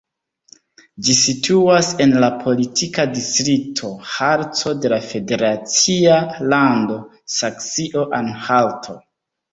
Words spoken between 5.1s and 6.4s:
federacia